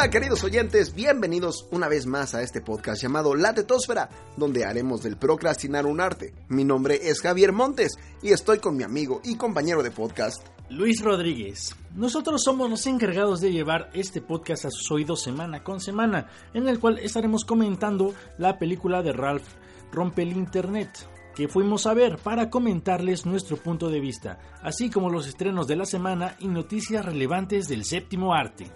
[0.00, 5.02] Hola queridos oyentes, bienvenidos una vez más a este podcast llamado La Tetosfera, donde haremos
[5.02, 6.32] del procrastinar un arte.
[6.48, 11.02] Mi nombre es Javier Montes y estoy con mi amigo y compañero de podcast, Luis
[11.02, 11.76] Rodríguez.
[11.94, 16.66] Nosotros somos los encargados de llevar este podcast a sus oídos semana con semana, en
[16.66, 19.48] el cual estaremos comentando la película de Ralph
[19.92, 20.88] Rompe el Internet
[21.34, 25.76] que fuimos a ver para comentarles nuestro punto de vista, así como los estrenos de
[25.76, 28.66] la semana y noticias relevantes del séptimo arte.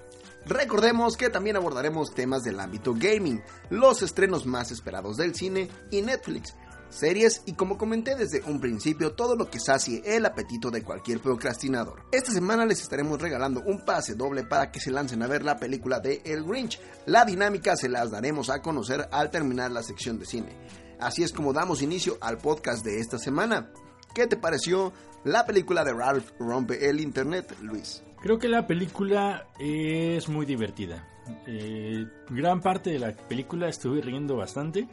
[0.47, 6.03] Recordemos que también abordaremos temas del ámbito gaming, los estrenos más esperados del cine y
[6.03, 6.55] Netflix,
[6.91, 11.21] series y como comenté desde un principio todo lo que sacie el apetito de cualquier
[11.21, 12.05] procrastinador.
[12.13, 15.57] Esta semana les estaremos regalando un pase doble para que se lancen a ver la
[15.57, 16.79] película de El Grinch.
[17.07, 20.57] La dinámica se las daremos a conocer al terminar la sección de cine.
[21.01, 23.73] Así es como damos inicio al podcast de esta semana.
[24.15, 24.93] ¿Qué te pareció
[25.25, 28.03] la película de Ralph Rompe el Internet, Luis?
[28.25, 31.07] Creo que la película es muy divertida.
[31.47, 34.89] Eh, gran parte de la película estuve riendo bastante.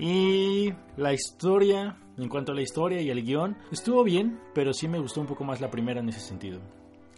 [0.00, 4.88] Y la historia, en cuanto a la historia y el guion, estuvo bien, pero sí
[4.88, 6.58] me gustó un poco más la primera en ese sentido.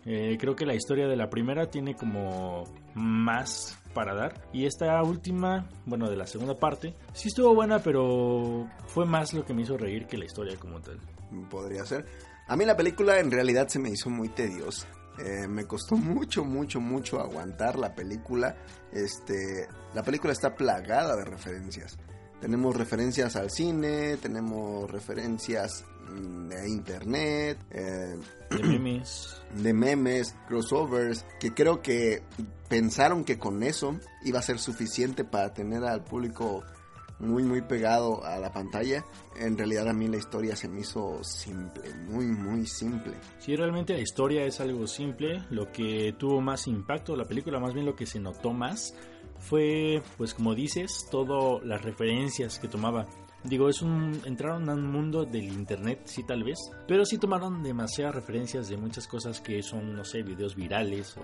[0.04, 4.48] Eh, creo que la historia de la primera tiene como más para dar.
[4.52, 9.46] Y esta última, bueno, de la segunda parte, sí estuvo buena, pero fue más lo
[9.46, 11.00] que me hizo reír que la historia como tal.
[11.48, 12.04] Podría ser.
[12.48, 14.86] A mí la película en realidad se me hizo muy tediosa.
[15.18, 18.56] Eh, me costó mucho, mucho, mucho aguantar la película.
[18.92, 21.98] Este, la película está plagada de referencias.
[22.40, 28.16] Tenemos referencias al cine, tenemos referencias mm, de internet, eh,
[28.50, 32.22] de memes, de memes, crossovers, que creo que
[32.68, 36.64] pensaron que con eso iba a ser suficiente para tener al público
[37.22, 39.04] muy muy pegado a la pantalla.
[39.36, 43.14] En realidad a mí la historia se me hizo simple, muy muy simple.
[43.38, 45.42] Sí, realmente la historia es algo simple.
[45.50, 48.94] Lo que tuvo más impacto la película, más bien lo que se notó más,
[49.38, 53.06] fue, pues como dices, todas las referencias que tomaba.
[53.44, 57.62] Digo, es un entraron a un mundo del internet, sí tal vez, pero sí tomaron
[57.62, 61.22] demasiadas referencias de muchas cosas que son, no sé, videos virales o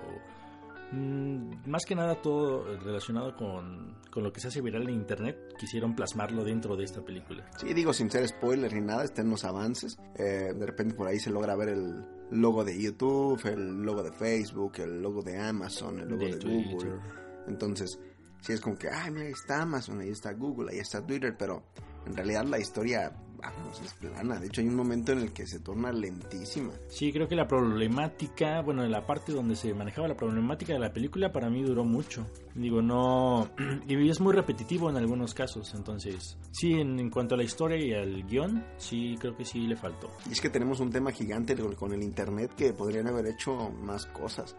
[0.93, 5.95] más que nada todo relacionado con, con, lo que se hace viral en internet, quisieron
[5.95, 7.45] plasmarlo dentro de esta película.
[7.59, 9.99] Sí, digo sin ser spoiler ni nada, estén los avances.
[10.17, 14.13] Eh, de repente por ahí se logra ver el logo de YouTube, el logo de
[14.13, 17.01] Facebook, el logo de Amazon, el logo de, Google.
[17.47, 17.99] Entonces,
[18.41, 21.35] sí es como que, ay, mira, ahí está Amazon, ahí está Google, ahí está Twitter,
[21.39, 21.65] pero
[22.07, 24.39] en realidad la historia vamos, es plana.
[24.39, 26.73] De hecho, hay un momento en el que se torna lentísima.
[26.89, 30.93] Sí, creo que la problemática, bueno, la parte donde se manejaba la problemática de la
[30.93, 32.27] película para mí duró mucho.
[32.55, 33.51] Digo, no...
[33.89, 36.37] Y es muy repetitivo en algunos casos, entonces...
[36.51, 40.11] Sí, en, cuanto a la historia y al guion, sí, creo que sí le faltó.
[40.29, 44.07] Y es que tenemos un tema gigante con el Internet que podrían haber hecho más
[44.07, 44.57] cosas.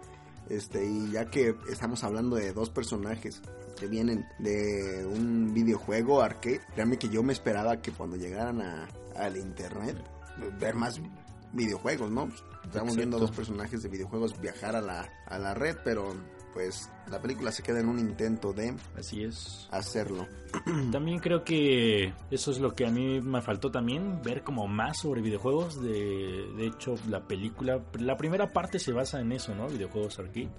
[0.49, 3.41] Este, y ya que estamos hablando de dos personajes
[3.79, 8.87] que vienen de un videojuego arcade, créanme que yo me esperaba que cuando llegaran a,
[9.15, 9.97] al internet,
[10.59, 10.99] ver más
[11.53, 12.29] videojuegos, ¿no?
[12.63, 16.13] Estamos viendo dos personajes de videojuegos viajar a la, a la red, pero
[16.59, 20.27] pues la película se queda en un intento de así es hacerlo.
[20.91, 24.97] También creo que eso es lo que a mí me faltó también ver como más
[24.99, 25.81] sobre videojuegos.
[25.81, 29.69] De, de hecho, la película, la primera parte se basa en eso, ¿no?
[29.69, 30.49] Videojuegos arcade.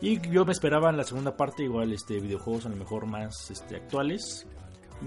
[0.00, 3.50] Y yo me esperaba en la segunda parte igual este videojuegos a lo mejor más
[3.50, 4.46] este actuales.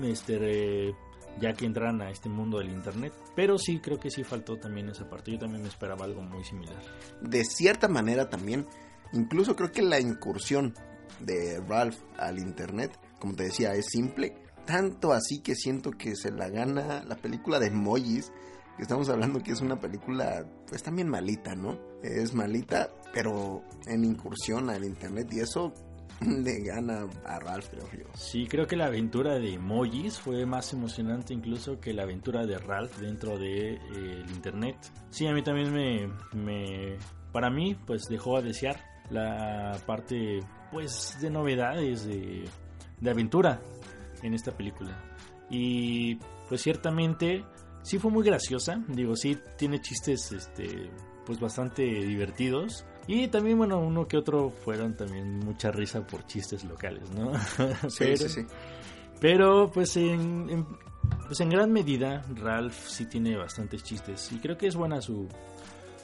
[0.03, 0.94] Este
[1.39, 3.13] ya que entran a este mundo del internet.
[3.33, 5.31] Pero sí, creo que sí faltó también esa parte.
[5.31, 6.81] Yo también me esperaba algo muy similar.
[7.21, 8.65] De cierta manera también
[9.13, 10.74] Incluso creo que la incursión
[11.19, 14.36] de Ralph al Internet, como te decía, es simple.
[14.65, 18.31] Tanto así que siento que se la gana la película de emojis.
[18.75, 21.80] Que estamos hablando que es una película, pues también malita, ¿no?
[22.04, 25.30] Es malita, pero en incursión al Internet.
[25.31, 25.74] Y eso
[26.21, 28.06] le gana a Ralph, creo yo.
[28.15, 32.57] Sí, creo que la aventura de emojis fue más emocionante incluso que la aventura de
[32.57, 34.77] Ralph dentro de eh, internet.
[35.09, 36.98] Sí, a mí también me, me,
[37.31, 40.39] para mí, pues dejó a desear la parte
[40.71, 42.44] pues de novedades de,
[43.00, 43.62] de aventura
[44.21, 44.98] en esta película
[45.50, 46.15] y
[46.50, 47.45] pues ciertamente
[47.83, 50.89] sí fue muy graciosa, digo, sí tiene chistes este
[51.25, 56.65] pues bastante divertidos y también bueno, uno que otro fueron también mucha risa por chistes
[56.65, 57.31] locales, ¿no?
[57.89, 58.42] Sí, pero, sí, sí.
[59.21, 60.65] pero pues en, en-
[61.27, 65.27] pues en gran medida Ralph sí tiene bastantes chistes y creo que es buena su,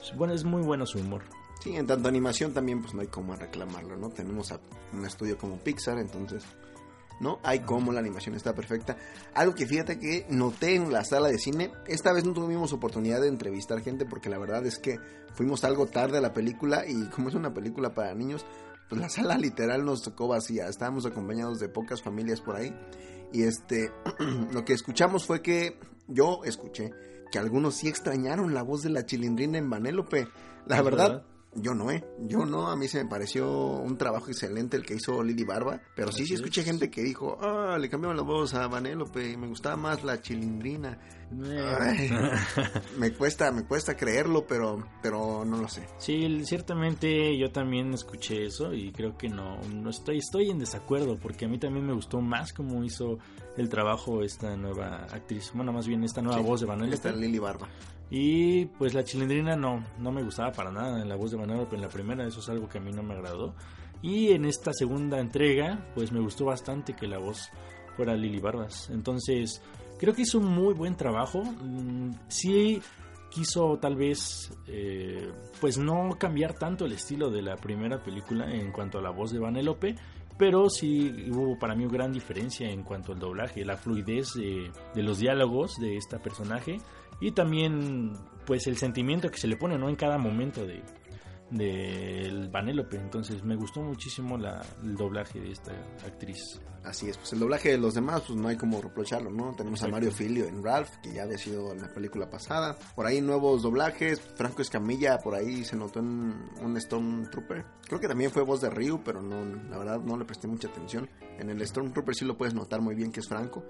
[0.01, 1.23] su- bueno, es muy bueno su humor.
[1.63, 4.09] Sí, en tanto animación también pues no hay cómo reclamarlo, ¿no?
[4.09, 4.59] Tenemos a
[4.91, 6.43] un estudio como Pixar, entonces
[7.21, 8.97] no hay cómo la animación está perfecta.
[9.33, 13.21] Algo que fíjate que noté en la sala de cine, esta vez no tuvimos oportunidad
[13.21, 14.99] de entrevistar gente porque la verdad es que
[15.35, 18.45] fuimos algo tarde a la película y como es una película para niños,
[18.89, 22.75] pues la sala literal nos tocó vacía, estábamos acompañados de pocas familias por ahí
[23.31, 23.89] y este
[24.51, 25.79] lo que escuchamos fue que
[26.09, 26.91] yo escuché
[27.31, 30.27] que algunos sí extrañaron la voz de la chilindrina en Vanélope.
[30.67, 31.32] La ¿Es verdad, verdad?
[31.55, 32.03] Yo no, ¿eh?
[32.19, 35.81] Yo no, a mí se me pareció un trabajo excelente el que hizo Lily Barba,
[35.95, 36.67] pero sí, sí escuché es.
[36.67, 40.21] gente que dijo, ah, le cambiaron la voz a Vanélope y me gustaba más la
[40.21, 40.99] chilindrina.
[41.79, 42.11] Ay,
[42.97, 45.87] me cuesta, me cuesta creerlo, pero, pero no lo sé.
[45.97, 51.17] Sí, ciertamente yo también escuché eso y creo que no, no estoy, estoy en desacuerdo
[51.17, 53.19] porque a mí también me gustó más cómo hizo
[53.57, 56.95] el trabajo esta nueva actriz, bueno, más bien esta nueva Sí, voz de Vanellope.
[56.95, 57.67] Esta Lily Barba.
[58.09, 61.75] Y pues la chilindrina no, no me gustaba para nada en la voz de Vanellope
[61.75, 63.55] en la primera, eso es algo que a mí no me agradó.
[64.01, 67.49] Y en esta segunda entrega, pues me gustó bastante que la voz
[67.95, 68.89] fuera Lily Barbas.
[68.89, 69.61] Entonces,
[70.03, 71.43] creo que hizo un muy buen trabajo.
[71.43, 72.81] Mm, Sí
[73.29, 78.71] quiso tal vez, eh, pues no cambiar tanto el estilo de la primera película en
[78.71, 79.95] cuanto a la voz de Vanellope.
[80.37, 84.71] Pero sí hubo para mí una gran diferencia en cuanto al doblaje, la fluidez de,
[84.93, 86.79] de los diálogos de esta personaje
[87.21, 88.13] y también
[88.45, 90.83] pues el sentimiento que se le pone no en cada momento de
[91.53, 95.71] del Vanélope entonces me gustó muchísimo la, el doblaje de esta
[96.05, 99.53] actriz Así es, pues el doblaje de los demás, pues no hay como reprocharlo, ¿no?
[99.55, 99.87] Tenemos a.
[99.87, 102.75] Mario Filio en Ralph, que ya había sido en la película pasada.
[102.95, 107.65] Por ahí nuevos doblajes, Franco Escamilla, por ahí se notó en un Stormtrooper.
[107.87, 110.67] Creo que también fue voz de Ryu, pero no, la verdad no le presté mucha
[110.67, 111.09] atención.
[111.39, 113.63] En el Stormtrooper sí lo puedes notar muy bien que es Franco.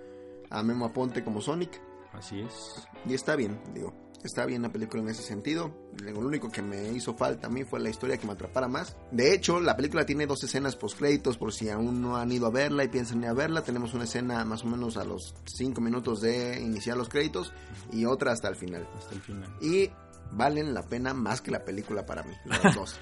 [0.50, 1.80] A Memo Aponte como Sonic.
[2.14, 5.74] así es Y está bien, digo, está bien la película en ese sentido.
[6.02, 8.96] Lo único que me hizo falta a mí fue la historia que me atrapara más.
[9.12, 12.48] De hecho, la película tiene dos escenas post créditos por si aún no han ido
[12.48, 13.64] a verla y piensan ir a verla.
[13.64, 17.54] Tenemos una escena más o menos a los 5 minutos de iniciar los créditos
[17.92, 18.88] y otra hasta el final.
[18.98, 19.90] hasta el final Y
[20.32, 22.96] valen la pena más que la película para mí, los dos.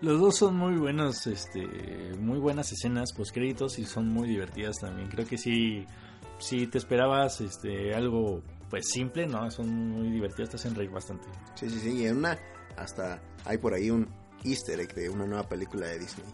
[0.00, 1.66] los dos son muy buenos este
[2.18, 5.84] muy buenas escenas post créditos y son muy divertidas también creo que sí
[6.38, 11.26] si te esperabas este algo pues simple no son muy divertidas te hacen reír bastante
[11.54, 12.02] Sí, sí, sí.
[12.02, 12.38] Y en una,
[12.76, 14.08] hasta hay por ahí un
[14.44, 16.26] easter egg de una nueva película de Disney.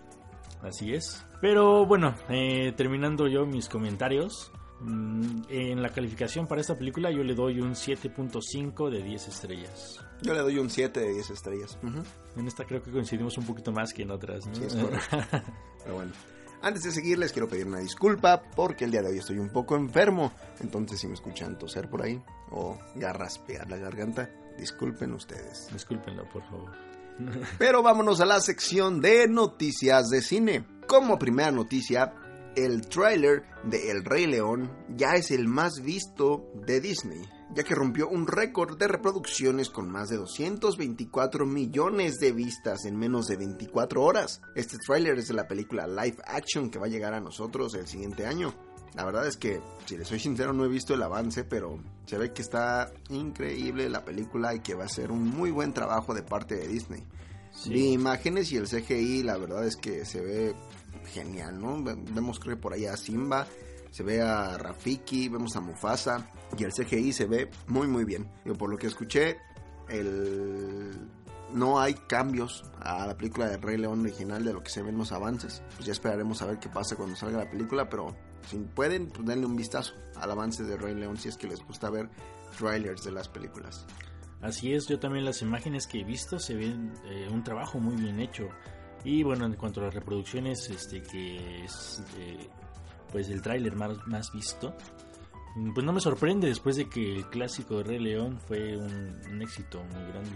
[0.63, 1.25] Así es.
[1.41, 4.51] Pero bueno, eh, terminando yo mis comentarios.
[4.81, 10.01] mm, En la calificación para esta película yo le doy un 7.5 de 10 estrellas.
[10.23, 11.79] Yo le doy un 7 de 10 estrellas.
[11.83, 12.03] Ujú.
[12.41, 14.47] En esta creo que coincidimos un poquito más que en otras.
[14.47, 14.55] ¿no?
[14.55, 14.75] Sí, es.
[15.85, 16.13] Pero bueno.
[16.65, 19.51] Antes de seguir, les quiero pedir una disculpa porque el día de hoy estoy un
[19.51, 20.33] poco enfermo.
[20.61, 22.23] Entonces, si me escuchan toser por ahí
[22.53, 25.69] o garraspear la garganta, disculpen ustedes.
[25.71, 26.73] Discúlpenlo, por favor.
[27.59, 30.65] Pero vámonos a la sección de noticias de cine.
[30.87, 32.15] Como primera noticia,
[32.57, 37.21] el tráiler de El Rey León ya es el más visto de Disney,
[37.55, 42.97] ya que rompió un récord de reproducciones con más de 224 millones de vistas en
[42.97, 44.41] menos de 24 horas.
[44.55, 47.87] Este tráiler es de la película live action que va a llegar a nosotros el
[47.87, 48.53] siguiente año.
[48.95, 52.17] La verdad es que, si les soy sincero, no he visto el avance, pero se
[52.17, 56.15] ve que está increíble la película y que va a ser un muy buen trabajo
[56.15, 57.03] de parte de Disney.
[57.53, 57.71] Sí.
[57.71, 60.55] Vi imágenes y el CGI, la verdad es que se ve
[61.13, 61.83] genial, ¿no?
[61.83, 63.47] Ve- Vemos creo por ahí a Simba,
[63.95, 68.29] se ve a Rafiki, vemos a Mufasa y el CGI se ve muy muy bien.
[68.45, 69.39] Yo por lo que escuché,
[69.89, 70.91] el
[71.53, 74.89] no hay cambios a la película de Rey León original de lo que se ve
[74.89, 75.63] en los avances.
[75.77, 78.17] Pues ya esperaremos a ver qué pasa cuando salga la película, pero
[78.51, 81.65] si pueden, pues denle un vistazo al avance de Rey León si es que les
[81.65, 82.11] gusta ver
[82.59, 83.87] trailers de las películas.
[84.41, 87.95] Así es, yo también las imágenes que he visto se ven eh, un trabajo muy
[87.95, 88.49] bien hecho.
[89.05, 92.49] Y bueno, en cuanto a las reproducciones, este que es eh,
[93.15, 94.75] pues el tráiler más, más visto,
[95.55, 99.21] mm, pues no me sorprende después de que el clásico de Rey León fue un,
[99.31, 100.33] un éxito muy grande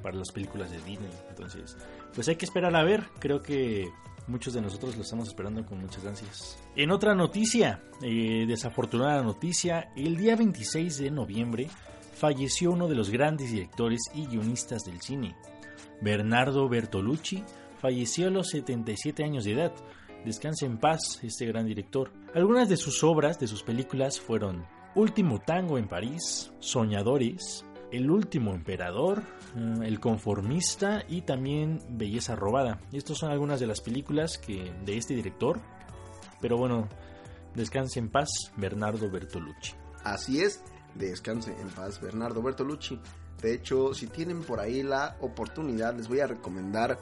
[0.00, 1.10] para las películas de Disney.
[1.28, 1.76] Entonces,
[2.14, 3.02] pues hay que esperar a ver.
[3.18, 3.90] Creo que
[4.28, 6.56] muchos de nosotros lo estamos esperando con muchas ansias.
[6.76, 11.68] En otra noticia, eh, desafortunada noticia, el día 26 de noviembre
[12.14, 15.34] falleció uno de los grandes directores y guionistas del cine.
[16.00, 17.42] Bernardo Bertolucci
[17.80, 19.72] falleció a los 77 años de edad.
[20.24, 22.12] Descanse en paz este gran director.
[22.34, 28.52] Algunas de sus obras, de sus películas, fueron Último Tango en París, Soñadores, El Último
[28.52, 29.22] Emperador,
[29.54, 32.80] mm, El Conformista y también Belleza Robada.
[32.92, 35.58] Estas son algunas de las películas que, de este director.
[36.40, 36.86] Pero bueno,
[37.54, 39.72] descanse en paz, Bernardo Bertolucci.
[40.04, 40.62] Así es,
[40.94, 43.00] descanse en paz, Bernardo Bertolucci.
[43.40, 46.98] De hecho, si tienen por ahí la oportunidad, les voy a recomendar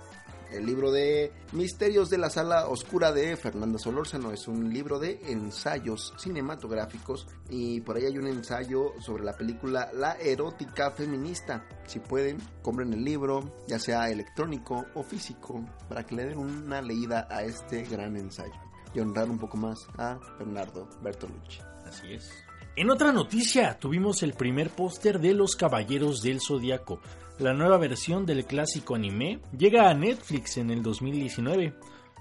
[0.52, 4.32] el libro de Misterios de la Sala Oscura de Fernanda Solórzano.
[4.32, 9.90] Es un libro de ensayos cinematográficos y por ahí hay un ensayo sobre la película
[9.92, 11.64] La erótica feminista.
[11.86, 16.82] Si pueden, compren el libro, ya sea electrónico o físico, para que le den una
[16.82, 18.54] leída a este gran ensayo
[18.94, 21.60] y honrar un poco más a Bernardo Bertolucci.
[21.86, 22.47] Así es.
[22.78, 27.00] En otra noticia, tuvimos el primer póster de Los Caballeros del Zodiaco.
[27.40, 31.74] La nueva versión del clásico anime llega a Netflix en el 2019,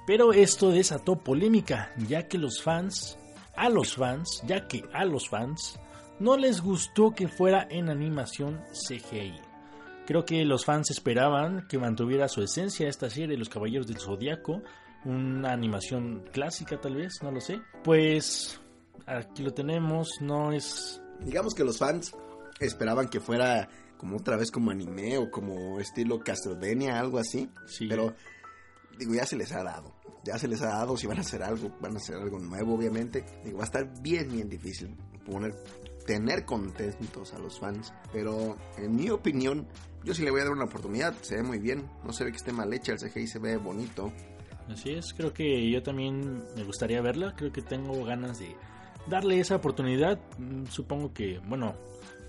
[0.07, 3.19] pero esto desató polémica, ya que los fans,
[3.55, 5.79] a los fans, ya que a los fans,
[6.19, 9.35] no les gustó que fuera en animación CGI.
[10.07, 14.63] Creo que los fans esperaban que mantuviera su esencia esta serie Los Caballeros del Zodiaco,
[15.05, 17.61] una animación clásica tal vez, no lo sé.
[17.83, 18.59] Pues
[19.07, 21.01] aquí lo tenemos, no es...
[21.21, 22.13] Digamos que los fans
[22.59, 27.49] esperaban que fuera como otra vez como anime o como estilo Castlevania, algo así.
[27.65, 27.87] Sí.
[27.87, 28.13] Pero
[28.97, 29.95] digo, ya se les ha dado.
[30.23, 32.75] Ya se les ha dado, si van a hacer algo, van a hacer algo nuevo,
[32.75, 33.25] obviamente.
[33.43, 34.95] Digo, va a estar bien, bien difícil
[35.25, 35.55] poner,
[36.05, 37.93] tener contentos a los fans.
[38.11, 39.67] Pero en mi opinión,
[40.03, 41.15] yo sí le voy a dar una oportunidad.
[41.21, 41.89] Se ve muy bien.
[42.03, 44.11] No se ve que esté mal hecha, el CGI se ve bonito.
[44.69, 47.33] Así es, creo que yo también me gustaría verla.
[47.37, 48.53] Creo que tengo ganas de
[49.09, 50.19] darle esa oportunidad.
[50.37, 51.75] Mm, Supongo que, bueno,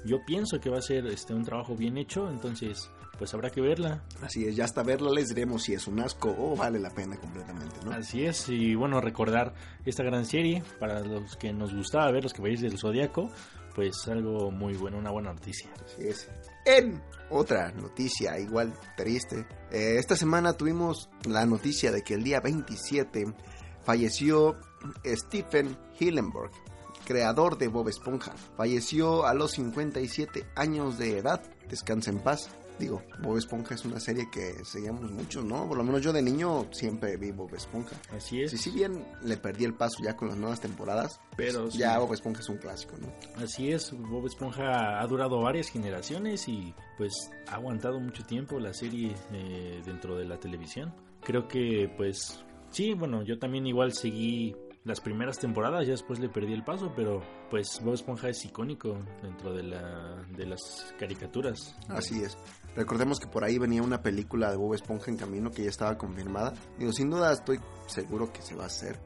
[0.04, 3.60] yo pienso que va a ser este un trabajo bien hecho, entonces pues habrá que
[3.60, 4.04] verla.
[4.22, 7.16] Así es, ya hasta verla les diremos si es un asco o vale la pena
[7.16, 7.90] completamente, ¿no?
[7.90, 9.54] Así es, y bueno, recordar
[9.84, 13.28] esta gran serie para los que nos gustaba ver los caballeros del Zodiaco,
[13.74, 15.68] pues algo muy bueno, una buena noticia.
[15.84, 16.28] Así es.
[16.64, 22.40] En otra noticia igual triste, eh, esta semana tuvimos la noticia de que el día
[22.40, 23.34] 27
[23.84, 24.56] falleció
[25.04, 26.52] Stephen Hillenburg,
[27.08, 28.32] creador de Bob Esponja.
[28.56, 31.40] Falleció a los 57 años de edad.
[31.70, 32.50] Descansa en paz.
[32.78, 35.66] Digo, Bob Esponja es una serie que seguíamos mucho, ¿no?
[35.66, 37.96] Por lo menos yo de niño siempre vi Bob Esponja.
[38.14, 38.50] Así es.
[38.52, 41.80] Sí, si bien le perdí el paso ya con las nuevas temporadas, Pero pues, sí.
[41.80, 43.08] ya Bob Esponja es un clásico, ¿no?
[43.42, 48.72] Así es, Bob Esponja ha durado varias generaciones y pues ha aguantado mucho tiempo la
[48.74, 50.94] serie eh, dentro de la televisión.
[51.24, 54.54] Creo que pues sí, bueno, yo también igual seguí
[54.84, 58.98] las primeras temporadas, ya después le perdí el paso, pero pues Bob Esponja es icónico
[59.22, 61.76] dentro de, la, de las caricaturas.
[61.88, 62.38] Así es.
[62.74, 65.98] Recordemos que por ahí venía una película de Bob Esponja en camino que ya estaba
[65.98, 66.54] confirmada.
[66.78, 68.98] Digo, sin duda estoy seguro que se va a hacer.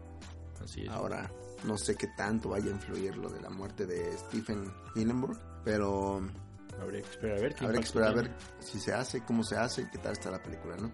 [0.62, 0.88] Así es.
[0.91, 1.31] Ahora,
[1.64, 6.23] no sé qué tanto vaya a influir lo de la muerte de Stephen Hillenburg, pero
[6.81, 9.43] Habría que esperar a ver qué habrá que esperar a ver si se hace, cómo
[9.43, 10.91] se hace y qué tal está la película, ¿no?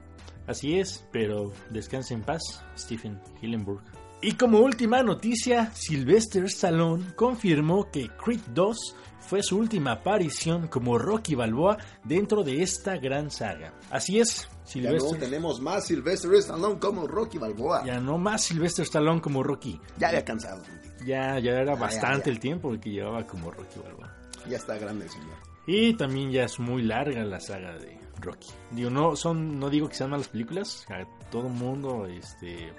[0.46, 2.42] Así es, pero descanse en paz,
[2.76, 3.82] Stephen Hillenburg.
[4.20, 10.98] Y como última noticia, Sylvester Stallone confirmó que Creed 2 fue su última aparición como
[10.98, 13.74] Rocky Balboa dentro de esta gran saga.
[13.90, 17.84] Así es, Ya no Sylvester tenemos más Sylvester Stallone como Rocky Balboa.
[17.84, 19.80] Ya, ya no más Sylvester Stallone como Rocky.
[20.04, 20.62] había cansado.
[21.06, 22.32] Ya, ya era ya, bastante ya.
[22.32, 24.16] el tiempo que llevaba como Rocky Balboa.
[24.48, 25.36] ya está grande el señor.
[25.64, 28.48] Y también ya es muy larga la saga de Rocky.
[28.72, 32.72] Digo, no son, no digo que sean malas películas, a todo mundo este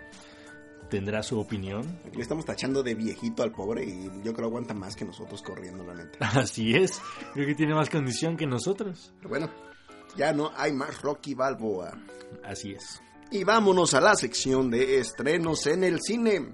[0.90, 2.00] tendrá su opinión.
[2.14, 5.84] Le estamos tachando de viejito al pobre y yo creo aguanta más que nosotros corriendo,
[5.84, 6.18] la neta.
[6.40, 7.02] Así es,
[7.34, 9.14] creo que tiene más condición que nosotros.
[9.18, 9.50] Pero bueno,
[10.18, 11.98] ya no hay más Rocky Balboa.
[12.44, 13.02] Así es.
[13.32, 16.52] Y vámonos a la sección de estrenos en el cine.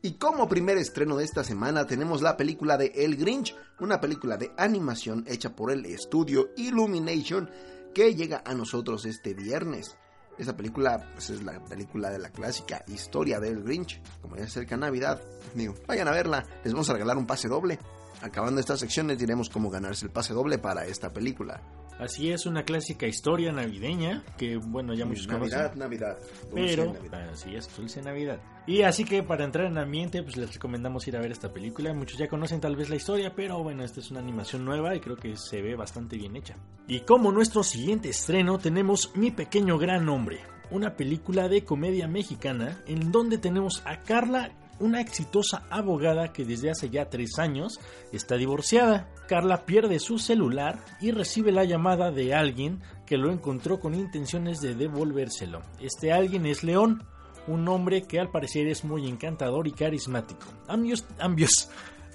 [0.00, 4.36] Y como primer estreno de esta semana tenemos la película de El Grinch, una película
[4.36, 7.50] de animación hecha por el estudio Illumination
[7.94, 9.96] que llega a nosotros este viernes.
[10.38, 14.00] Esa película pues, es la película de la clásica historia del Grinch.
[14.22, 15.20] Como ya se acerca Navidad,
[15.54, 17.78] digo, vayan a verla, les vamos a regalar un pase doble.
[18.22, 21.60] Acabando esta sección les diremos cómo ganarse el pase doble para esta película.
[21.98, 25.78] Así es, una clásica historia navideña que, bueno, ya muchos Navidad, conocen.
[25.80, 26.18] Navidad.
[26.50, 27.28] dulce Pero, Navidad.
[27.30, 28.40] así es, dulce Navidad.
[28.66, 31.92] Y así que para entrar en ambiente, pues les recomendamos ir a ver esta película.
[31.94, 35.00] Muchos ya conocen tal vez la historia, pero bueno, esta es una animación nueva y
[35.00, 36.54] creo que se ve bastante bien hecha.
[36.86, 40.40] Y como nuestro siguiente estreno, tenemos Mi Pequeño Gran Hombre,
[40.70, 46.70] una película de comedia mexicana en donde tenemos a Carla una exitosa abogada que desde
[46.70, 47.80] hace ya tres años
[48.12, 49.08] está divorciada.
[49.28, 54.60] Carla pierde su celular y recibe la llamada de alguien que lo encontró con intenciones
[54.60, 55.62] de devolvérselo.
[55.80, 57.04] Este alguien es León,
[57.46, 60.46] un hombre que al parecer es muy encantador y carismático.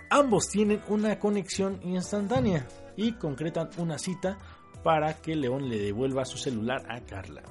[0.10, 4.38] Ambos tienen una conexión instantánea y concretan una cita
[4.84, 7.42] para que León le devuelva su celular a Carla.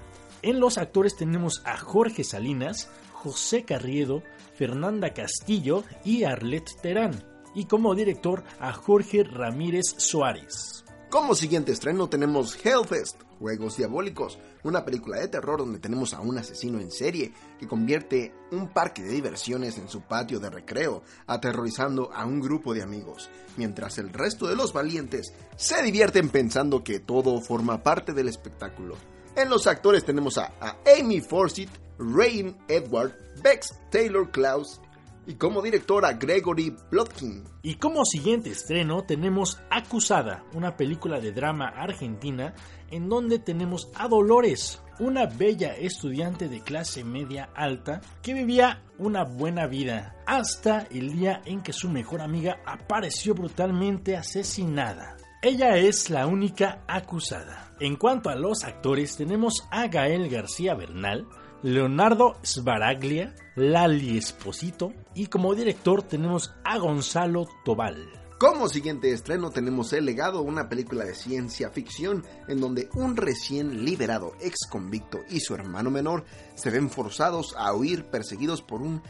[0.42, 2.90] En los actores tenemos a Jorge Salinas,
[3.22, 4.24] José Carriedo,
[4.56, 7.22] Fernanda Castillo y Arlette Terán,
[7.54, 10.84] y como director a Jorge Ramírez Suárez.
[11.08, 16.36] Como siguiente estreno tenemos Hellfest, Juegos Diabólicos, una película de terror donde tenemos a un
[16.36, 22.10] asesino en serie que convierte un parque de diversiones en su patio de recreo, aterrorizando
[22.12, 26.98] a un grupo de amigos, mientras el resto de los valientes se divierten pensando que
[26.98, 28.96] todo forma parte del espectáculo.
[29.36, 34.80] En los actores tenemos a, a Amy Forsyth, Rain Edward, Bex Taylor Klaus,
[35.26, 37.44] y como directora Gregory Plotkin.
[37.62, 42.54] Y como siguiente estreno tenemos Acusada, una película de drama argentina
[42.90, 49.24] en donde tenemos a Dolores, una bella estudiante de clase media alta que vivía una
[49.24, 55.16] buena vida hasta el día en que su mejor amiga apareció brutalmente asesinada.
[55.40, 57.74] Ella es la única acusada.
[57.80, 61.26] En cuanto a los actores, tenemos a Gael García Bernal,
[61.62, 68.10] Leonardo Sbaraglia, Lali Esposito y como director tenemos a Gonzalo Tobal.
[68.40, 73.84] Como siguiente estreno tenemos El legado, una película de ciencia ficción en donde un recién
[73.84, 76.24] liberado ex convicto y su hermano menor
[76.56, 79.00] se ven forzados a huir perseguidos por un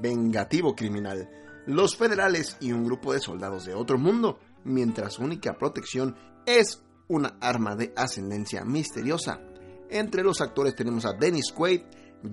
[0.00, 1.28] vengativo criminal.
[1.66, 6.14] Los federales y un grupo de soldados de otro mundo, mientras su única protección
[6.46, 9.40] es una arma de ascendencia misteriosa.
[9.90, 11.82] Entre los actores tenemos a Dennis Quaid,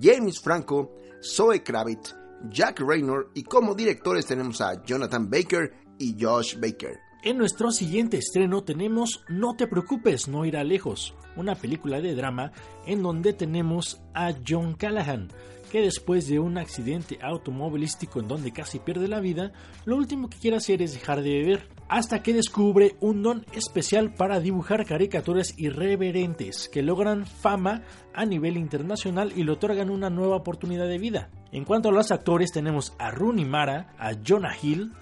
[0.00, 2.14] James Franco, Zoe Kravitz,
[2.50, 6.98] Jack Raynor y como directores tenemos a Jonathan Baker y Josh Baker.
[7.24, 12.52] En nuestro siguiente estreno tenemos No te preocupes, no irá lejos, una película de drama
[12.86, 15.28] en donde tenemos a John Callahan,
[15.66, 19.52] que después de un accidente automovilístico en donde casi pierde la vida,
[19.84, 24.14] lo último que quiere hacer es dejar de beber, hasta que descubre un don especial
[24.14, 27.82] para dibujar caricaturas irreverentes que logran fama
[28.14, 31.30] a nivel internacional y le otorgan una nueva oportunidad de vida.
[31.52, 34.92] En cuanto a los actores tenemos a Rooney Mara, a Jonah Hill,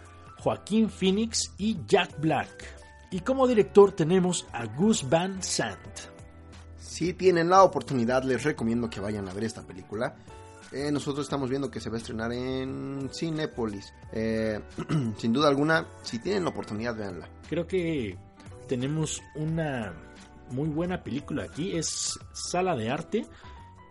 [0.40, 2.50] Joaquín Phoenix y Jack Black.
[3.10, 6.14] Y como director tenemos a Gus Van Sant.
[6.76, 10.16] Si tienen la oportunidad, les recomiendo que vayan a ver esta película.
[10.74, 13.94] Eh, nosotros estamos viendo que se va a estrenar en Cinepolis.
[14.12, 14.60] Eh,
[15.16, 17.28] sin duda alguna, si tienen la oportunidad, véanla.
[17.48, 18.18] Creo que
[18.66, 19.94] tenemos una
[20.50, 21.76] muy buena película aquí.
[21.76, 23.24] Es sala de arte,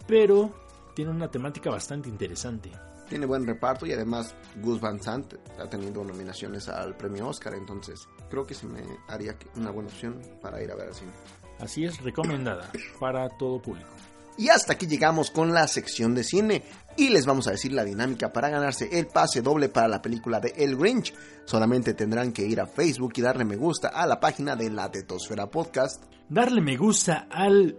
[0.08, 0.54] pero
[0.94, 2.70] tiene una temática bastante interesante.
[3.08, 8.10] Tiene buen reparto y además Gus Van Sant ha tenido nominaciones al premio Oscar, entonces
[8.30, 11.12] creo que se me haría una buena opción para ir a ver al cine.
[11.60, 12.70] Así es, recomendada
[13.00, 13.90] para todo público.
[14.38, 16.64] Y hasta aquí llegamos con la sección de cine
[16.98, 20.40] y les vamos a decir la dinámica para ganarse el pase doble para la película
[20.40, 21.14] de El Grinch.
[21.46, 24.90] Solamente tendrán que ir a Facebook y darle me gusta a la página de la
[24.92, 26.04] Tetosfera Podcast.
[26.30, 27.78] Darle me gusta al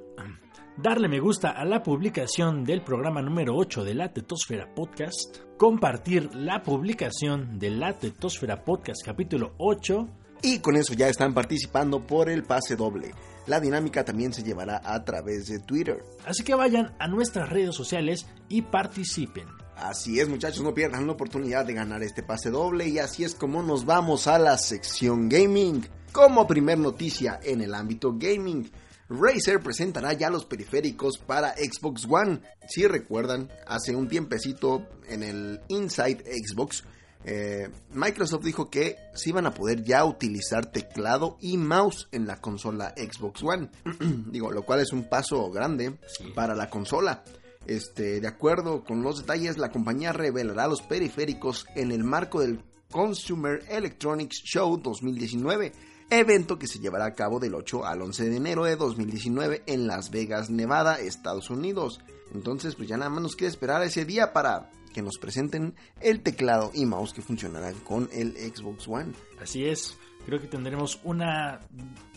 [0.77, 6.35] darle me gusta a la publicación del programa número 8 de la Tetosfera Podcast, compartir
[6.35, 10.09] la publicación de la Tetosfera Podcast capítulo 8
[10.45, 13.15] y con eso ya están participando por el pase doble.
[13.47, 16.05] La dinámica también se llevará a través de Twitter.
[16.27, 19.49] Así que vayan a nuestras redes sociales y participen.
[19.75, 23.35] Así es muchachos, no pierdan la oportunidad de ganar este pase doble y así es
[23.35, 25.89] como nos vamos a la sección gaming.
[26.13, 28.71] Como primer noticia en el ámbito gaming,
[29.09, 32.41] Razer presentará ya los periféricos para Xbox One.
[32.69, 36.85] Si recuerdan, hace un tiempecito en el Inside Xbox
[37.25, 42.41] eh, Microsoft dijo que se iban a poder ya utilizar teclado y mouse en la
[42.41, 43.71] consola Xbox One.
[44.31, 45.99] Digo, lo cual es un paso grande
[46.35, 47.25] para la consola.
[47.67, 52.63] Este, de acuerdo con los detalles, la compañía revelará los periféricos en el marco del
[52.91, 55.73] Consumer Electronics Show 2019,
[56.11, 59.87] evento que se llevará a cabo del 8 al 11 de enero de 2019 en
[59.87, 62.01] Las Vegas, Nevada, Estados Unidos.
[62.35, 66.23] Entonces, pues ya nada más nos queda esperar ese día para que nos presenten el
[66.23, 69.13] teclado y mouse que funcionarán con el Xbox One.
[69.43, 71.61] Así es, creo que tendremos una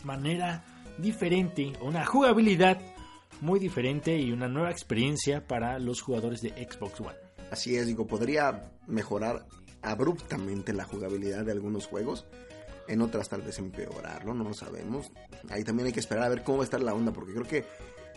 [0.06, 0.63] manera
[0.98, 2.80] diferente, una jugabilidad
[3.42, 7.18] muy diferente y una nueva experiencia para los jugadores de Xbox One.
[7.52, 9.46] Así es, digo, podría mejorar
[9.82, 12.26] abruptamente la jugabilidad de algunos juegos.
[12.88, 15.12] En otras tal vez empeorarlo, no lo sabemos.
[15.50, 17.46] Ahí también hay que esperar a ver cómo va a estar la onda, porque creo
[17.46, 17.66] que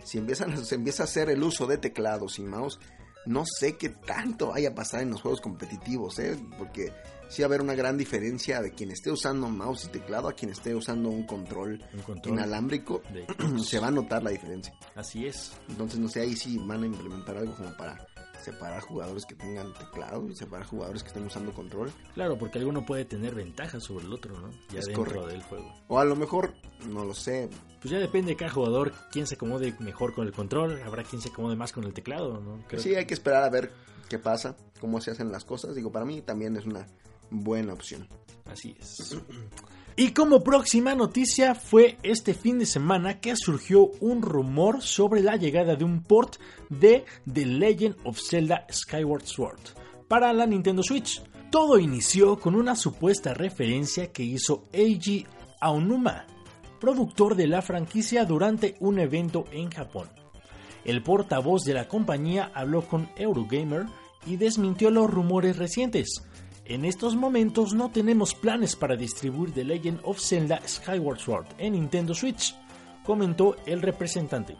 [0.03, 2.79] si empiezan, se empieza a hacer el uso de teclados y mouse,
[3.25, 6.37] no sé qué tanto vaya a pasar en los juegos competitivos, ¿eh?
[6.57, 6.91] porque
[7.29, 10.33] sí va a haber una gran diferencia de quien esté usando mouse y teclado a
[10.33, 11.83] quien esté usando un control,
[12.25, 13.01] inalámbrico.
[13.63, 14.73] se va a notar la diferencia.
[14.95, 15.51] Así es.
[15.69, 18.05] Entonces, no sé, ahí sí van a implementar algo como para
[18.41, 21.91] separar jugadores que tengan teclado y separar jugadores que estén usando control.
[22.13, 24.49] Claro, porque alguno puede tener ventaja sobre el otro, ¿no?
[24.73, 25.27] Ya Es dentro correcto.
[25.27, 25.73] del juego.
[25.87, 26.53] O a lo mejor,
[26.87, 27.49] no lo sé,
[27.81, 30.81] Pues ya depende de cada jugador quién se acomode mejor con el control.
[30.83, 32.63] Habrá quien se acomode más con el teclado, ¿no?
[32.67, 33.71] Creo sí hay que esperar a ver
[34.09, 35.75] qué pasa, cómo se hacen las cosas.
[35.75, 36.85] Digo, para mí también es una
[37.29, 38.07] buena opción.
[38.45, 39.17] Así es.
[39.95, 45.35] Y como próxima noticia fue este fin de semana que surgió un rumor sobre la
[45.35, 46.37] llegada de un port
[46.69, 49.59] de The Legend of Zelda Skyward Sword
[50.07, 51.21] para la Nintendo Switch.
[51.51, 55.25] Todo inició con una supuesta referencia que hizo Eiji
[55.59, 56.25] Aonuma,
[56.79, 60.09] productor de la franquicia durante un evento en Japón.
[60.85, 63.85] El portavoz de la compañía habló con Eurogamer
[64.25, 66.23] y desmintió los rumores recientes.
[66.71, 71.73] En estos momentos no tenemos planes para distribuir The Legend of Zelda Skyward Sword en
[71.73, 72.55] Nintendo Switch,
[73.03, 74.55] comentó el representante.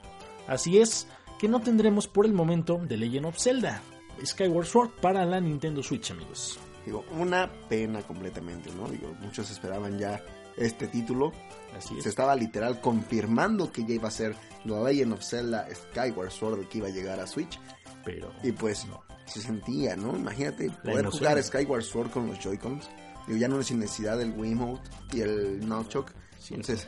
[0.46, 1.08] Así es
[1.40, 3.82] que no tendremos por el momento The Legend of Zelda
[4.26, 6.60] Skyward Sword para la Nintendo Switch, amigos.
[6.86, 8.90] Digo, una pena completamente, ¿no?
[8.90, 10.22] Digo, muchos esperaban ya
[10.58, 11.32] este título.
[11.78, 12.04] Así es.
[12.04, 16.60] Se estaba literal confirmando que ya iba a ser The Legend of Zelda Skyward Sword
[16.60, 17.58] el que iba a llegar a Switch.
[18.04, 19.02] Pero Y pues no.
[19.32, 20.16] Se sentía, ¿no?
[20.16, 22.90] Imagínate poder jugar Skyward Sword con los Joy-Cons.
[23.28, 26.12] Digo, ya no es sin necesidad del Wiimote y el Nunchuk.
[26.40, 26.72] Cierto.
[26.72, 26.88] Entonces,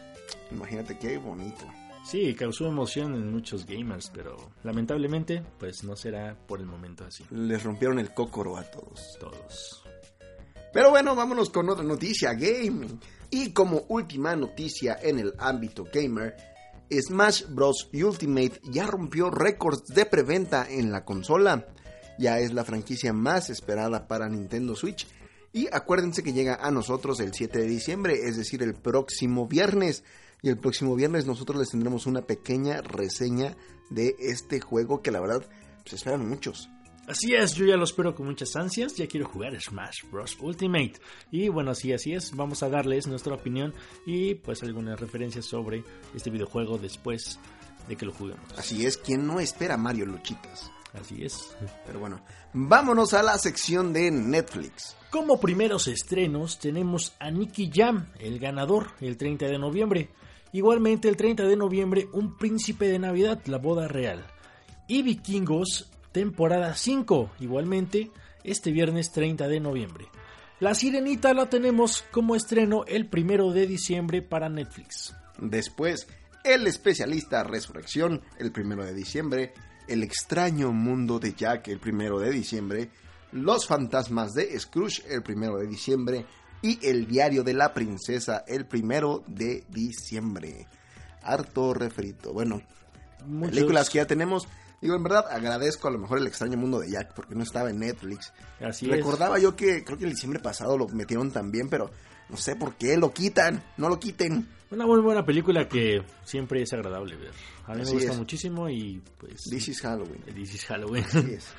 [0.52, 1.66] imagínate qué bonito.
[2.04, 7.24] Sí, causó emoción en muchos gamers, pero lamentablemente, pues no será por el momento así.
[7.30, 9.18] Les rompieron el cócoro a todos.
[9.20, 9.84] Todos.
[10.74, 13.00] Pero bueno, vámonos con otra noticia gaming.
[13.30, 16.36] Y como última noticia en el ámbito gamer,
[16.92, 17.90] Smash Bros.
[17.94, 21.68] Ultimate ya rompió récords de preventa en la consola.
[22.18, 25.08] Ya es la franquicia más esperada para Nintendo Switch.
[25.52, 30.04] Y acuérdense que llega a nosotros el 7 de diciembre, es decir, el próximo viernes.
[30.42, 33.56] Y el próximo viernes nosotros les tendremos una pequeña reseña
[33.90, 35.46] de este juego que la verdad
[35.86, 36.70] se esperan muchos.
[37.06, 40.38] Así es, yo ya lo espero con muchas ansias, ya quiero jugar Smash Bros.
[40.40, 40.94] Ultimate.
[41.32, 43.74] Y bueno, sí, así es, vamos a darles nuestra opinión
[44.06, 45.84] y pues algunas referencias sobre
[46.16, 47.40] este videojuego después
[47.90, 48.46] de que lo juguemos.
[48.58, 50.72] Así es, quien no espera Mario Luchitas.
[50.94, 51.56] Así es.
[51.86, 52.22] Pero bueno,
[52.54, 54.96] vámonos a la sección de Netflix.
[55.10, 60.10] Como primeros estrenos tenemos a Nicky Jam, el ganador, el 30 de noviembre.
[60.52, 64.26] Igualmente el 30 de noviembre, Un Príncipe de Navidad, la boda real.
[64.88, 68.12] Y Vikingos, temporada 5, igualmente
[68.44, 70.08] este viernes 30 de noviembre.
[70.60, 75.16] La Sirenita la tenemos como estreno el 1 de diciembre para Netflix.
[75.40, 76.08] Después,
[76.44, 79.54] El especialista Resurrección, el primero de diciembre.
[79.88, 82.90] El extraño mundo de Jack, el primero de diciembre.
[83.32, 86.26] Los fantasmas de Scrooge, el primero de diciembre.
[86.62, 90.68] Y El diario de la princesa, el primero de diciembre.
[91.22, 92.32] Harto refrito.
[92.34, 92.62] Bueno,
[93.26, 94.48] Muchos- películas que ya tenemos.
[94.82, 97.70] Digo, en verdad agradezco a lo mejor el extraño mundo de Jack porque no estaba
[97.70, 98.34] en Netflix.
[98.62, 98.92] Así es.
[98.92, 101.90] Recordaba yo que creo que el diciembre pasado lo metieron también, pero
[102.34, 103.64] no sé por qué lo quitan.
[103.78, 104.48] No lo quiten.
[104.72, 107.32] Una muy buena película que siempre es agradable ver.
[107.68, 108.18] A mí Así me gusta es.
[108.18, 109.44] muchísimo y pues...
[109.52, 110.20] This is Halloween.
[110.34, 111.04] This is Halloween.
[111.06, 111.46] Así es.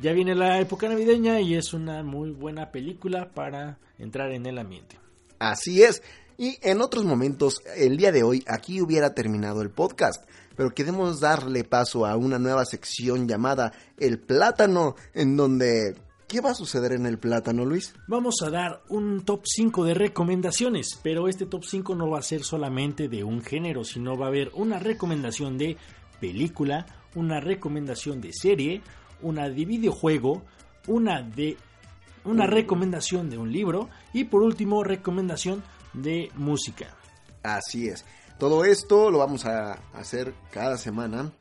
[0.00, 4.58] Ya viene la época navideña y es una muy buena película para entrar en el
[4.58, 4.98] ambiente.
[5.38, 6.02] Así es.
[6.36, 10.28] Y en otros momentos, el día de hoy, aquí hubiera terminado el podcast.
[10.56, 15.94] Pero queremos darle paso a una nueva sección llamada El Plátano, en donde...
[16.28, 17.94] ¿Qué va a suceder en el plátano, Luis?
[18.08, 22.22] Vamos a dar un top 5 de recomendaciones, pero este top 5 no va a
[22.22, 25.76] ser solamente de un género, sino va a haber una recomendación de
[26.20, 28.82] película, una recomendación de serie,
[29.20, 30.42] una de videojuego,
[30.86, 31.56] una de
[32.24, 36.96] una recomendación de un libro y por último recomendación de música.
[37.42, 38.04] Así es.
[38.38, 41.32] Todo esto lo vamos a hacer cada semana.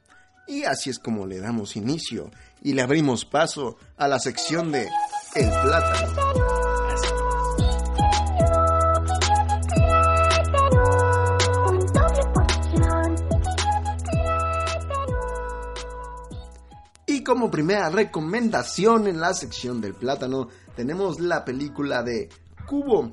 [0.45, 2.29] Y así es como le damos inicio
[2.63, 4.87] y le abrimos paso a la sección de
[5.35, 6.13] El Plátano.
[17.05, 22.29] Y como primera recomendación en la sección del plátano tenemos la película de
[22.65, 23.11] Kubo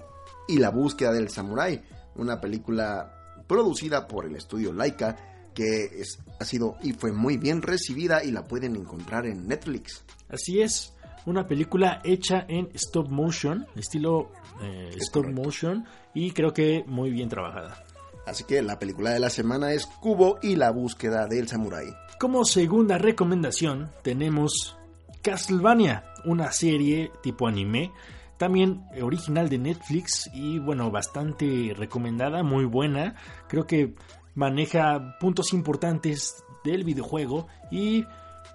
[0.49, 1.83] y la búsqueda del samurái,
[2.15, 5.30] una película producida por el estudio Laika
[5.61, 10.05] que es- ha sido y fue muy bien recibida y la pueden encontrar en Netflix.
[10.31, 10.95] Así es,
[11.27, 14.31] una película hecha en stop motion, estilo
[14.63, 15.43] eh, Es stop correcto.
[15.43, 17.85] motion y creo que muy bien trabajada.
[18.27, 21.89] Así que la película de la semana es Kubo y la búsqueda del samurái.
[22.19, 24.77] Como segunda recomendación tenemos
[25.23, 27.93] Castlevania, una serie tipo anime,
[28.39, 33.15] también original de Netflix y bueno, bastante recomendada, muy buena.
[33.49, 33.95] Creo que
[34.41, 38.07] maneja puntos importantes del videojuego y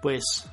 [0.02, 0.50] pues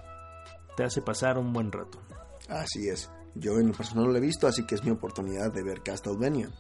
[0.77, 2.03] te hace pasar un buen rato.
[2.51, 3.11] Así es.
[3.35, 5.83] Yo en el personal no lo he visto, así que es mi oportunidad de ver
[5.83, 6.51] Castlevania.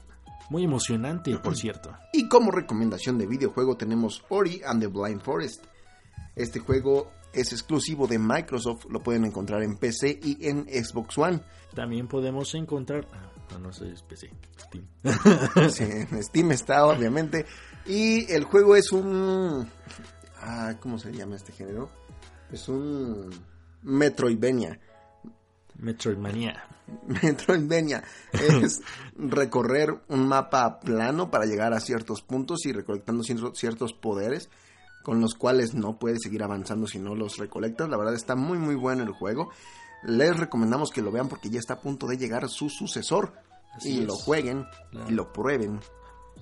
[0.49, 1.95] Muy emocionante, por cierto.
[2.15, 5.67] Y como recomendación de videojuego tenemos Ori and the Blind Forest.
[6.35, 11.41] Este juego es exclusivo de Microsoft, lo pueden encontrar en PC y en Xbox One.
[11.75, 13.07] También podemos encontrar...
[13.13, 14.87] ah, No, no sé, es PC, Steam.
[15.71, 17.45] Sí, en Steam está, obviamente.
[17.87, 19.68] Y el juego es un.
[20.40, 21.90] Ah, ¿Cómo se llama este género?
[22.51, 23.31] Es un.
[23.83, 24.79] Metroidvania.
[25.79, 26.64] Metroidmania.
[27.07, 28.81] Metroidvania es
[29.16, 34.51] recorrer un mapa plano para llegar a ciertos puntos y recolectando ciertos- ciertos poderes
[35.03, 37.88] con los cuales no puedes seguir avanzando si no los recolectas.
[37.88, 39.51] La verdad está muy muy bueno el juego.
[40.05, 43.33] Les recomendamos que lo vean porque ya está a punto de llegar su sucesor
[43.75, 44.07] Así y es.
[44.07, 45.09] lo jueguen Claro.
[45.09, 45.81] y lo prueben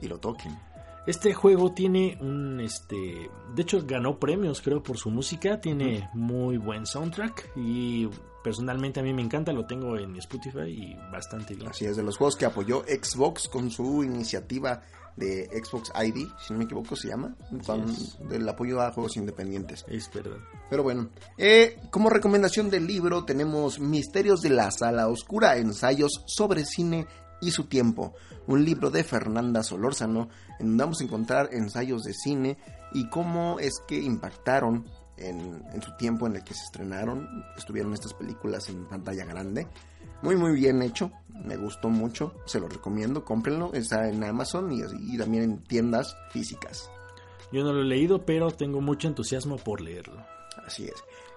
[0.02, 0.58] y lo toquen.
[1.06, 6.56] Este juego tiene un, este, de hecho ganó premios creo por su música, tiene muy
[6.58, 8.08] buen soundtrack y
[8.44, 11.68] personalmente a mí me encanta, lo tengo en Spotify y bastante bien.
[11.68, 14.82] Así es, de los juegos que apoyó Xbox con su iniciativa
[15.16, 17.34] de Xbox ID, si no me equivoco se llama,
[17.66, 17.94] con-
[18.28, 19.84] del apoyo a juegos independientes.
[19.88, 20.38] Es verdad.
[20.70, 26.64] Pero bueno, eh, como recomendación del libro tenemos Misterios de la Sala Oscura, ensayos sobre
[26.64, 27.06] cine
[27.40, 28.14] y su tiempo,
[28.46, 32.58] un libro de Fernanda Solórzano, en donde vamos a encontrar ensayos de cine
[32.92, 34.84] y cómo es que impactaron
[35.16, 39.68] en, en su tiempo en el que se estrenaron, estuvieron estas películas en pantalla grande.
[40.22, 41.10] Muy muy bien hecho,
[41.44, 44.82] me gustó mucho, se lo recomiendo, cómprenlo, está en Amazon y,
[45.14, 46.90] y también en tiendas físicas.
[47.52, 50.24] Yo no lo he leído, pero tengo mucho entusiasmo por leerlo.
[50.66, 50.94] Así es.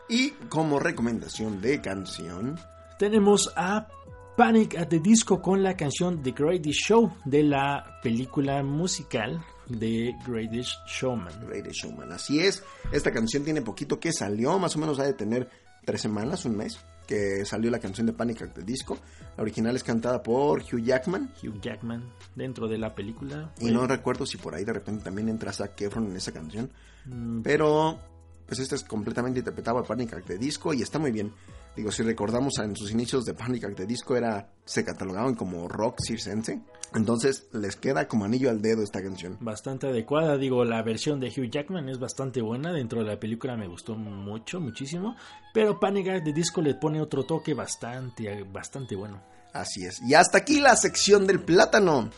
[0.10, 2.60] Y como recomendación de canción,
[3.00, 3.88] Tenemos a
[4.36, 10.16] Panic at the Disco con la canción The Greatest Show de la película musical de
[10.26, 11.46] Greatest Showman.
[11.48, 12.12] Greatest Showman.
[12.12, 15.50] Así es, esta canción tiene poquito que salió, más o menos ha de tener
[15.86, 18.98] tres semanas, un mes, que salió la canción de Panic at the Disco.
[19.38, 21.32] La original es cantada por Hugh Jackman.
[21.44, 22.04] Hugh Jackman
[22.36, 23.54] dentro de la película.
[23.60, 26.72] Y no recuerdo si por ahí de repente también entra Zac Efron en esa canción.
[27.06, 28.00] Mm, Pero,
[28.48, 31.32] pues esta es completamente interpretada por Panic at the Disco y está muy bien.
[31.76, 35.68] Digo, si recordamos en sus inicios de Panic at the Disco era, se catalogaban como
[35.68, 36.62] rock circense.
[36.94, 39.38] Entonces les queda como anillo al dedo esta canción.
[39.42, 40.38] bastante adecuada.
[40.38, 42.72] Digo, la versión de Hugh Jackman es bastante buena.
[42.72, 45.16] Dentro de la película me gustó mucho, muchísimo.
[45.54, 49.24] Pero Panic at the Disco le pone otro toque bastante, bastante bueno.
[49.54, 50.00] Así es.
[50.02, 52.12] Y hasta aquí la sección del plátano.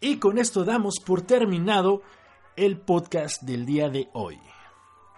[0.00, 2.02] Y con esto damos por terminado
[2.56, 4.38] el podcast del día de hoy.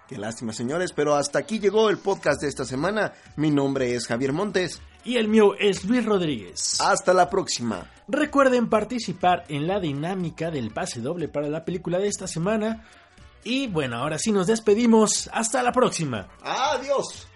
[0.08, 3.12] Qué lástima, señores, pero hasta aquí llegó el podcast de esta semana.
[3.36, 4.80] Mi nombre es Javier Montes.
[5.04, 6.80] Y el mío es Luis Rodríguez.
[6.80, 7.90] Hasta la próxima.
[8.08, 12.84] Recuerden participar en la dinámica del pase doble para la película de esta semana.
[13.44, 15.30] Y bueno, ahora sí nos despedimos.
[15.32, 16.28] Hasta la próxima.
[16.42, 17.29] Adiós.